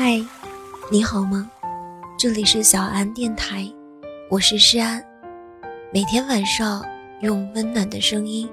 [0.00, 0.24] 嗨，
[0.92, 1.50] 你好吗？
[2.16, 3.68] 这里是小安电台，
[4.30, 5.04] 我是诗安。
[5.92, 6.84] 每天晚上
[7.20, 8.48] 用温暖的声音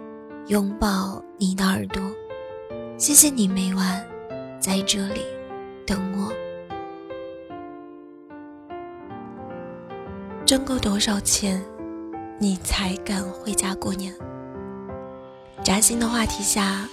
[0.48, 2.02] 拥抱你的耳朵，
[2.98, 4.04] 谢谢你每晚
[4.60, 5.22] 在这里
[5.86, 6.34] 等我。
[10.48, 11.64] 挣够多少钱，
[12.40, 14.12] 你才敢回家过年？
[15.64, 16.90] 扎心的话题下，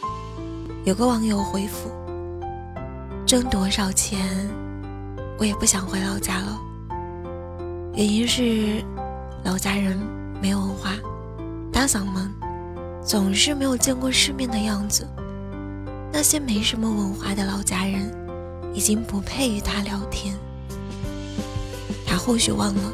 [0.84, 1.90] 有个网友回复：
[3.32, 4.28] 挣多少钱，
[5.38, 6.60] 我也不想回老家了。
[7.94, 8.84] 原因是
[9.42, 9.98] 老家人
[10.42, 10.92] 没文化，
[11.72, 12.30] 大嗓门，
[13.02, 15.08] 总是没有见过世面的样子。
[16.12, 18.14] 那些没什么文化的老家人，
[18.74, 20.34] 已经不配与他聊天。
[22.06, 22.92] 他或许忘了，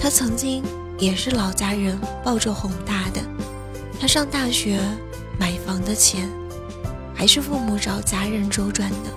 [0.00, 0.62] 他曾经
[0.96, 3.20] 也是老家人抱着哄大的。
[4.00, 4.78] 他上大学。
[5.40, 6.28] 买房的钱，
[7.12, 9.10] 还是父母找家人周转的。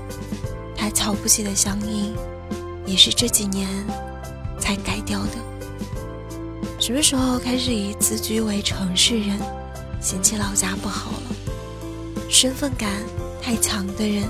[0.85, 2.13] 还瞧不起的乡音，
[2.85, 3.67] 也是这几年
[4.59, 5.31] 才改掉的。
[6.79, 9.35] 什么时候开始以自居为城市人，
[9.99, 12.29] 嫌弃老家不好了？
[12.29, 12.91] 身份感
[13.41, 14.29] 太强的人，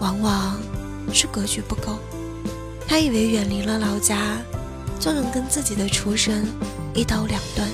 [0.00, 0.60] 往往
[1.14, 1.98] 是格局不够。
[2.86, 4.36] 他以为远离了老家，
[5.00, 6.46] 就能跟自己的出身
[6.92, 7.66] 一刀两断，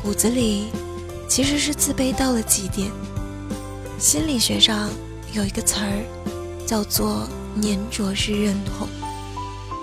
[0.00, 0.68] 骨子里。
[1.28, 2.88] 其实是自卑到了极点。
[3.98, 4.88] 心理学上
[5.32, 6.04] 有一个词儿，
[6.72, 7.28] 叫做
[7.60, 8.88] “粘着式认同”，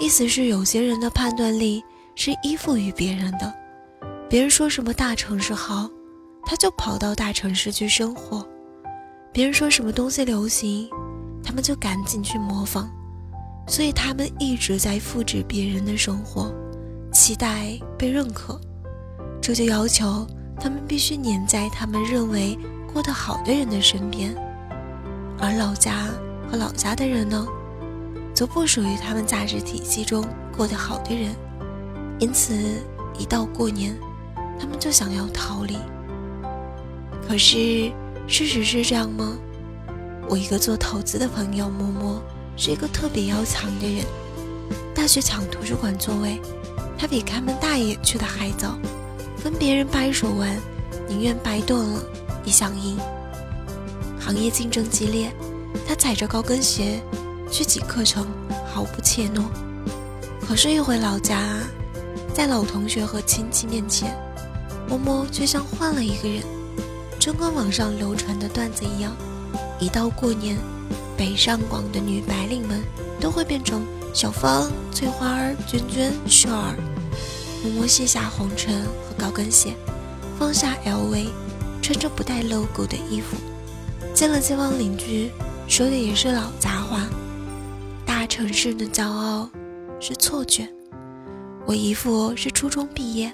[0.01, 1.83] 意思是有些人的判断力
[2.15, 3.53] 是依附于别人的，
[4.27, 5.87] 别人说什么大城市好，
[6.47, 8.43] 他就跑到大城市去生活；
[9.31, 10.89] 别人说什么东西流行，
[11.43, 12.87] 他们就赶紧去模仿，
[13.67, 16.51] 所以他们一直在复制别人的生活，
[17.13, 18.59] 期待被认可，
[19.39, 20.25] 这就要求。
[20.59, 22.57] 他们必须黏在他们认为
[22.91, 24.35] 过得好的人的身边，
[25.37, 26.07] 而老家
[26.49, 27.45] 和老家的人呢，
[28.33, 30.25] 则不属于他们价值体系中
[30.55, 31.35] 过得好的人。
[32.19, 32.53] 因此，
[33.17, 33.95] 一到过年，
[34.59, 35.77] 他们就想要逃离。
[37.27, 37.91] 可是，
[38.27, 39.37] 事实是这样吗？
[40.27, 42.21] 我一个做投资的朋友摸摸，
[42.57, 44.05] 是一个特别要强的人。
[44.93, 46.41] 大学抢图书馆座位，
[46.97, 48.77] 他比看门大爷去的还早。
[49.43, 50.57] 跟别人掰手腕，
[51.07, 52.03] 宁愿掰断了
[52.43, 52.97] 也想赢。
[54.19, 55.31] 行业竞争激烈，
[55.87, 57.01] 他踩着高跟鞋
[57.51, 58.27] 去挤课程，
[58.73, 59.43] 毫不怯懦。
[60.47, 61.59] 可是，一回老家，
[62.33, 64.17] 在老同学和亲戚面前，
[64.87, 66.43] 默默却像换了一个人，
[67.19, 69.15] 正跟网上流传的段子一样。
[69.79, 70.57] 一到过年，
[71.15, 72.81] 北上广的女白领们
[73.19, 76.75] 都会变成小芳、翠花儿、娟娟、秀儿。
[77.61, 79.75] 默默卸下红尘和高跟鞋，
[80.39, 81.27] 放下 LV，
[81.81, 83.35] 穿着不带 logo 的衣服，
[84.13, 85.29] 见了街坊邻居，
[85.69, 87.07] 说的也是老家话。
[88.03, 89.47] 大城市的骄傲
[90.01, 90.67] 是错觉。
[91.67, 93.31] 我姨父是初中毕业，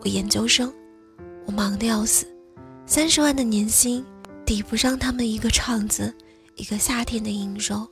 [0.00, 0.72] 我研究生，
[1.44, 2.24] 我忙得要死，
[2.86, 4.04] 三十万的年薪
[4.46, 6.14] 抵不上他们一个厂子
[6.54, 7.86] 一个夏天的营收。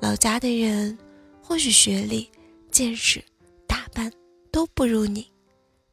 [0.00, 0.96] 老家的人
[1.42, 2.30] 或许学历、
[2.70, 3.24] 见识。
[3.66, 4.12] 打扮
[4.50, 5.26] 都不如你，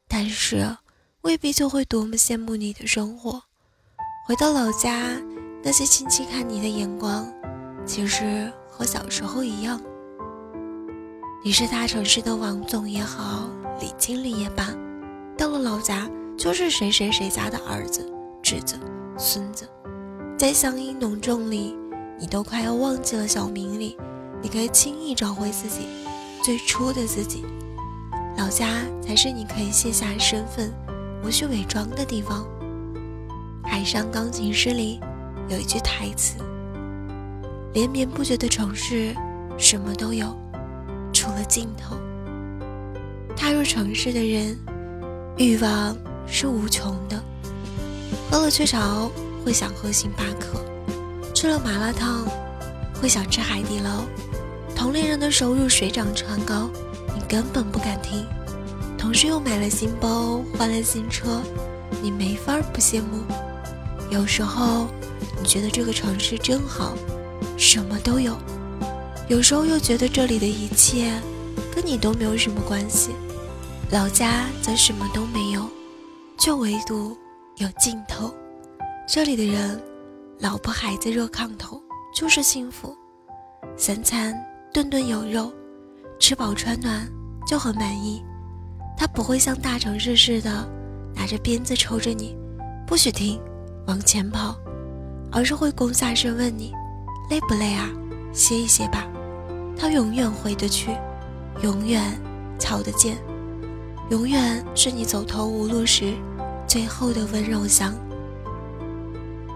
[0.08, 0.76] 但是
[1.22, 3.40] 未必就会多么羡慕你的生活。
[4.26, 5.16] 回到老家，
[5.62, 7.26] 那些亲戚看你的眼光，
[7.84, 9.80] 其实和小时候一样。
[11.42, 13.48] 你是大城市的王总也好，
[13.80, 14.72] 李经理也罢，
[15.36, 18.08] 到了老家就是谁谁谁家的儿子、
[18.42, 18.78] 侄子、
[19.16, 19.68] 孙子。
[20.38, 21.76] 在乡音浓重里，
[22.18, 23.96] 你都快要忘记了小明里，
[24.40, 25.86] 你可以轻易找回自己
[26.44, 27.44] 最初的自己。
[28.36, 30.72] 老家才是你可以卸下身份、
[31.24, 32.46] 无需伪装的地方。
[33.68, 35.00] 《海上钢琴师》里
[35.48, 36.34] 有一句台词
[37.72, 39.14] ：“连绵不绝的城市，
[39.56, 40.36] 什么都有，
[41.12, 41.96] 除了尽头。”
[43.36, 44.58] 踏入城市的人，
[45.36, 47.22] 欲望是无穷的。
[48.30, 49.10] 喝了雀巢
[49.44, 50.60] 会想喝星巴克，
[51.34, 52.26] 吃了麻辣烫
[53.00, 54.04] 会想吃海底捞。
[54.76, 56.68] 同龄人的收入水涨船高。
[57.14, 58.24] 你根本不敢听，
[58.96, 61.42] 同事又买了新包，换了新车，
[62.00, 63.24] 你没法不羡慕。
[64.08, 64.86] 有时候
[65.40, 66.94] 你觉得这个城市真好，
[67.56, 68.34] 什么都有；
[69.28, 71.20] 有时候又觉得这里的一切
[71.74, 73.10] 跟你都没有什么关系。
[73.90, 75.68] 老家则什么都没有，
[76.38, 77.16] 却唯独
[77.56, 78.34] 有尽头。
[79.08, 79.80] 这里的人，
[80.38, 81.80] 老婆孩子热炕头
[82.14, 82.94] 就是幸福，
[83.76, 84.34] 三餐
[84.72, 85.52] 顿顿有肉。
[86.20, 87.08] 吃饱穿暖
[87.46, 88.22] 就很满意，
[88.96, 90.68] 他不会像大城市似的
[91.14, 92.36] 拿着鞭子抽着你，
[92.86, 93.40] 不许停，
[93.86, 94.58] 往前跑，
[95.30, 96.72] 而是会弓下身问你
[97.30, 97.90] 累不累啊，
[98.32, 99.06] 歇一歇吧，
[99.76, 100.90] 他永远回得去，
[101.62, 102.02] 永远
[102.58, 103.18] 瞧得见，
[104.10, 106.14] 永远是你走投无路时
[106.66, 107.94] 最后的温柔乡。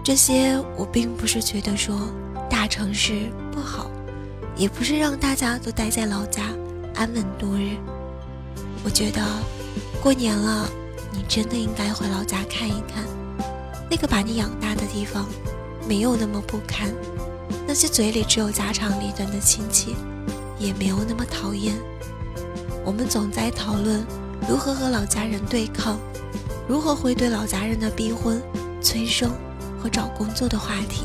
[0.03, 2.09] 这些我并不是觉得说
[2.49, 3.89] 大城市不好，
[4.55, 6.43] 也不是让大家都待在老家
[6.93, 7.75] 安稳度日。
[8.83, 9.21] 我觉得
[10.01, 10.69] 过年了，
[11.11, 13.03] 你真的应该回老家看一看，
[13.89, 15.25] 那个把你养大的地方，
[15.87, 16.93] 没有那么不堪。
[17.67, 19.95] 那些嘴里只有家长里短的亲戚，
[20.59, 21.75] 也没有那么讨厌。
[22.85, 24.05] 我们总在讨论
[24.49, 25.99] 如何和老家人对抗，
[26.67, 28.41] 如何会对老家人的逼婚、
[28.81, 29.31] 催生。
[29.81, 31.03] 和找工作的话题，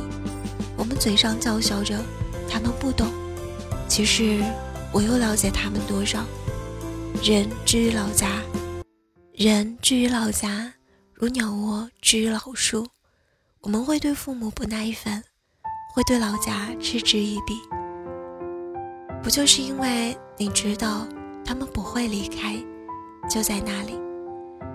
[0.76, 2.00] 我们嘴上叫嚣着
[2.48, 3.08] 他们不懂，
[3.88, 4.40] 其实
[4.92, 6.24] 我又了解他们多少。
[7.24, 8.40] 人之于老家，
[9.32, 10.72] 人之于老家，
[11.12, 12.86] 如鸟窝之于老树。
[13.62, 15.20] 我们会对父母不耐烦，
[15.92, 17.60] 会对老家嗤之以鼻，
[19.20, 21.04] 不就是因为你知道
[21.44, 22.54] 他们不会离开，
[23.28, 23.98] 就在那里。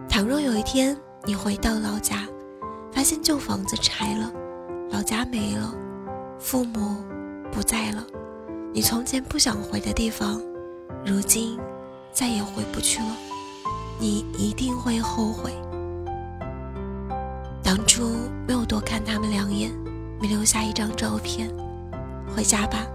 [0.10, 2.28] 倘若有一天你回到老家，
[2.92, 4.30] 发现旧房子拆了，
[4.92, 5.74] 老家没了，
[6.38, 6.98] 父母
[7.54, 8.06] 不在了，
[8.74, 10.42] 你从前不想回的地方，
[11.06, 11.58] 如今
[12.12, 13.18] 再也回不去了，
[13.98, 15.54] 你一定会后悔。
[17.76, 19.72] 当初没有多看他们两眼，
[20.22, 21.52] 没留下一张照片。
[22.28, 22.86] 回家吧，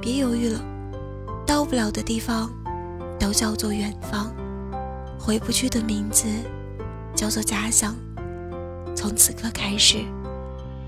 [0.00, 0.58] 别犹豫了，
[1.46, 2.50] 到不了的地方
[3.20, 4.32] 都叫做远方，
[5.18, 6.26] 回不去的名字
[7.14, 7.94] 叫做家乡。
[8.96, 9.98] 从此刻开始，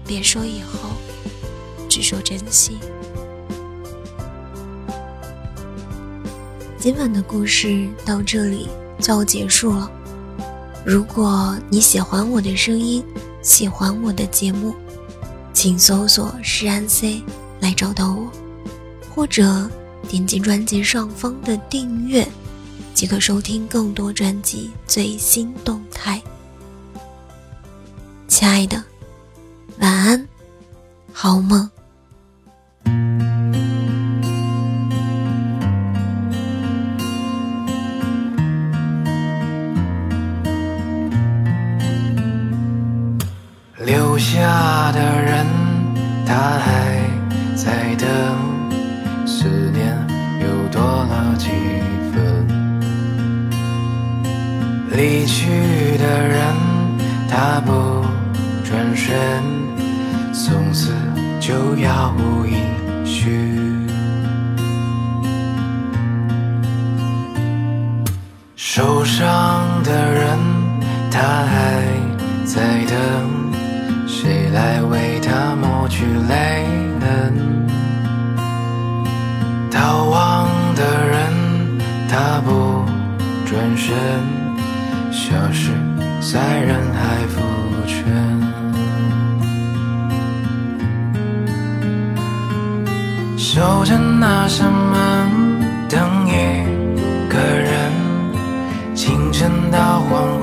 [0.07, 0.89] 别说以后，
[1.87, 2.79] 只说珍惜。
[6.79, 8.71] 今晚的故事到这里
[9.01, 9.91] 就要结束了。
[10.83, 13.05] 如果你喜欢我的声音，
[13.45, 14.75] 喜欢我的节目，
[15.53, 17.23] 请搜索“诗安 C”
[17.61, 18.27] 来找到我，
[19.15, 19.71] 或者
[20.09, 22.27] 点击专辑上方的订阅，
[22.95, 26.21] 即可收听更多专辑最新动态。
[28.27, 28.83] 亲爱的，
[29.79, 30.27] 晚安，
[31.13, 31.71] 好梦。
[44.15, 45.45] 留下的人，
[46.25, 47.01] 他还
[47.57, 48.07] 在等，
[49.27, 49.93] 思念
[50.41, 51.49] 又多了几
[52.13, 52.47] 分。
[54.93, 55.51] 离去
[55.99, 56.55] 的人，
[57.29, 57.73] 他不。
[58.63, 59.17] 转身，
[60.33, 60.93] 从此
[61.41, 62.55] 就杳无音
[63.05, 63.85] 讯。
[68.55, 70.39] 受伤的人，
[71.11, 71.83] 他还
[72.45, 73.44] 在等，
[74.25, 76.65] 谁来为他抹去泪
[76.99, 77.69] 痕？
[79.71, 81.79] 逃亡的人，
[82.09, 82.87] 他不
[83.45, 83.95] 转身，
[85.13, 85.73] 消失
[86.23, 87.43] 在人海浮
[87.87, 88.01] 沉。
[93.37, 96.33] 守着那扇门，等一
[97.29, 97.93] 个人。
[98.95, 100.34] 清晨到黄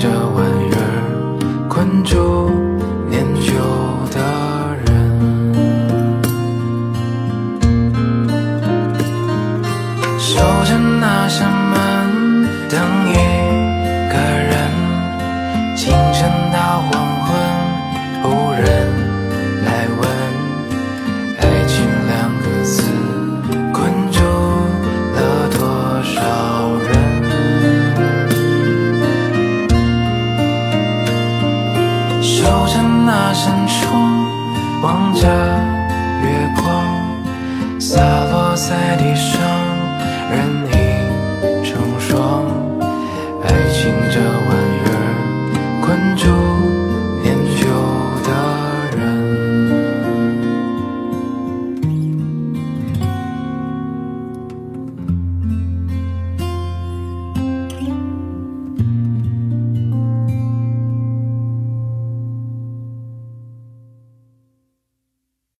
[0.00, 0.49] 这晚